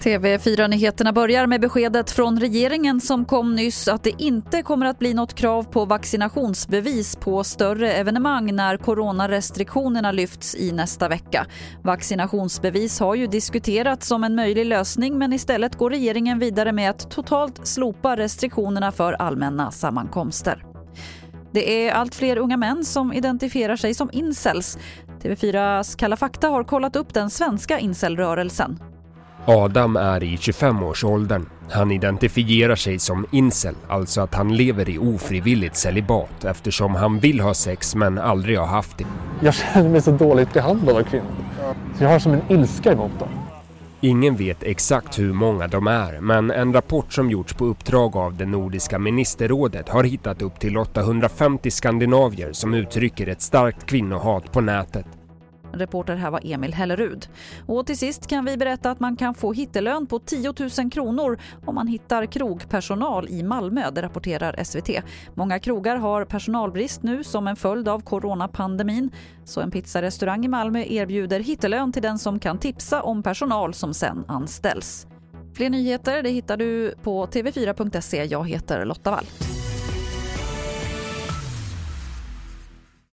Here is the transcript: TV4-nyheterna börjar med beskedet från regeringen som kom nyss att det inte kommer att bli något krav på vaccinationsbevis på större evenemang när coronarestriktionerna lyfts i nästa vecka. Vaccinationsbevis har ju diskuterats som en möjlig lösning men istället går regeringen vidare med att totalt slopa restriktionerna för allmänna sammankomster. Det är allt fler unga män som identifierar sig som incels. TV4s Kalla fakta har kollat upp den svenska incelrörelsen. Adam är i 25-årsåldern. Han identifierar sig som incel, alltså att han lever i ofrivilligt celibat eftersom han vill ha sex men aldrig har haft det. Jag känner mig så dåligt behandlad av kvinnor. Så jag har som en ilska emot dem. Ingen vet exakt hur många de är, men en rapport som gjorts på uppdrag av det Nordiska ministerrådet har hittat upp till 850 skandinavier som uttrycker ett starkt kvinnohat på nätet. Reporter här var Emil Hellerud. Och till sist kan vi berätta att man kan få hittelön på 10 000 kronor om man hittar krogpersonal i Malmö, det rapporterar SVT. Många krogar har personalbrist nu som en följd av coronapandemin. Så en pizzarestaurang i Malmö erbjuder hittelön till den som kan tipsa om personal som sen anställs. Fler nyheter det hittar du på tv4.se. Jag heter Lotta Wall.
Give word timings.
TV4-nyheterna 0.00 1.12
börjar 1.12 1.46
med 1.46 1.60
beskedet 1.60 2.10
från 2.10 2.40
regeringen 2.40 3.00
som 3.00 3.24
kom 3.24 3.54
nyss 3.54 3.88
att 3.88 4.04
det 4.04 4.22
inte 4.22 4.62
kommer 4.62 4.86
att 4.86 4.98
bli 4.98 5.14
något 5.14 5.34
krav 5.34 5.62
på 5.62 5.84
vaccinationsbevis 5.84 7.16
på 7.16 7.44
större 7.44 7.92
evenemang 7.92 8.54
när 8.54 8.76
coronarestriktionerna 8.76 10.12
lyfts 10.12 10.54
i 10.54 10.72
nästa 10.72 11.08
vecka. 11.08 11.46
Vaccinationsbevis 11.82 13.00
har 13.00 13.14
ju 13.14 13.26
diskuterats 13.26 14.06
som 14.06 14.24
en 14.24 14.34
möjlig 14.34 14.66
lösning 14.66 15.18
men 15.18 15.32
istället 15.32 15.76
går 15.76 15.90
regeringen 15.90 16.38
vidare 16.38 16.72
med 16.72 16.90
att 16.90 17.10
totalt 17.10 17.66
slopa 17.66 18.16
restriktionerna 18.16 18.92
för 18.92 19.12
allmänna 19.12 19.70
sammankomster. 19.70 20.69
Det 21.52 21.88
är 21.88 21.92
allt 21.92 22.14
fler 22.14 22.38
unga 22.38 22.56
män 22.56 22.84
som 22.84 23.12
identifierar 23.12 23.76
sig 23.76 23.94
som 23.94 24.10
incels. 24.12 24.78
TV4s 25.22 25.98
Kalla 25.98 26.16
fakta 26.16 26.48
har 26.48 26.64
kollat 26.64 26.96
upp 26.96 27.14
den 27.14 27.30
svenska 27.30 27.78
incelrörelsen. 27.78 28.78
Adam 29.46 29.96
är 29.96 30.22
i 30.22 30.36
25-årsåldern. 30.36 31.46
Han 31.70 31.90
identifierar 31.90 32.76
sig 32.76 32.98
som 32.98 33.26
incel, 33.30 33.74
alltså 33.88 34.20
att 34.20 34.34
han 34.34 34.56
lever 34.56 34.90
i 34.90 34.98
ofrivilligt 34.98 35.76
celibat 35.76 36.44
eftersom 36.44 36.94
han 36.94 37.18
vill 37.18 37.40
ha 37.40 37.54
sex 37.54 37.94
men 37.94 38.18
aldrig 38.18 38.58
har 38.58 38.66
haft 38.66 38.98
det. 38.98 39.04
Jag 39.40 39.54
känner 39.54 39.88
mig 39.88 40.02
så 40.02 40.10
dåligt 40.10 40.52
behandlad 40.52 40.96
av 40.96 41.02
kvinnor. 41.02 41.34
Så 41.98 42.04
jag 42.04 42.10
har 42.10 42.18
som 42.18 42.32
en 42.32 42.42
ilska 42.48 42.92
emot 42.92 43.18
dem. 43.18 43.28
Ingen 44.02 44.36
vet 44.36 44.62
exakt 44.62 45.18
hur 45.18 45.32
många 45.32 45.68
de 45.68 45.86
är, 45.86 46.20
men 46.20 46.50
en 46.50 46.72
rapport 46.72 47.12
som 47.12 47.30
gjorts 47.30 47.54
på 47.54 47.64
uppdrag 47.64 48.16
av 48.16 48.36
det 48.36 48.46
Nordiska 48.46 48.98
ministerrådet 48.98 49.88
har 49.88 50.04
hittat 50.04 50.42
upp 50.42 50.60
till 50.60 50.78
850 50.78 51.70
skandinavier 51.70 52.52
som 52.52 52.74
uttrycker 52.74 53.26
ett 53.26 53.42
starkt 53.42 53.86
kvinnohat 53.86 54.52
på 54.52 54.60
nätet. 54.60 55.19
Reporter 55.72 56.16
här 56.16 56.30
var 56.30 56.40
Emil 56.44 56.74
Hellerud. 56.74 57.28
Och 57.66 57.86
till 57.86 57.98
sist 57.98 58.26
kan 58.26 58.44
vi 58.44 58.56
berätta 58.56 58.90
att 58.90 59.00
man 59.00 59.16
kan 59.16 59.34
få 59.34 59.52
hittelön 59.52 60.06
på 60.06 60.18
10 60.18 60.54
000 60.78 60.90
kronor 60.90 61.38
om 61.66 61.74
man 61.74 61.86
hittar 61.86 62.26
krogpersonal 62.26 63.28
i 63.28 63.42
Malmö, 63.42 63.90
det 63.90 64.02
rapporterar 64.02 64.64
SVT. 64.64 64.90
Många 65.34 65.58
krogar 65.58 65.96
har 65.96 66.24
personalbrist 66.24 67.02
nu 67.02 67.24
som 67.24 67.46
en 67.46 67.56
följd 67.56 67.88
av 67.88 68.00
coronapandemin. 68.00 69.10
Så 69.44 69.60
en 69.60 69.70
pizzarestaurang 69.70 70.44
i 70.44 70.48
Malmö 70.48 70.84
erbjuder 70.84 71.40
hittelön 71.40 71.92
till 71.92 72.02
den 72.02 72.18
som 72.18 72.38
kan 72.38 72.58
tipsa 72.58 73.02
om 73.02 73.22
personal 73.22 73.74
som 73.74 73.94
sen 73.94 74.24
anställs. 74.28 75.06
Fler 75.54 75.70
nyheter 75.70 76.22
det 76.22 76.30
hittar 76.30 76.56
du 76.56 76.94
på 77.02 77.26
tv4.se. 77.26 78.24
Jag 78.24 78.48
heter 78.48 78.84
Lotta 78.84 79.10
Wall. 79.10 79.24